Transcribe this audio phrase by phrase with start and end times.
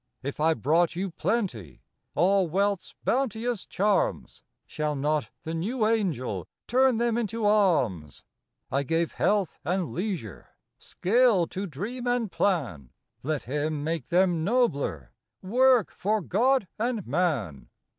[0.23, 1.83] If I brought you Plenty,
[2.15, 8.23] All wealth's bounteous charms, Shall not the New Angel Turn them into Alms?
[8.71, 12.89] I gave Health and Leisure, Skill to dream and plan;
[13.21, 17.69] Let him make them nobler;— Work for God and Man.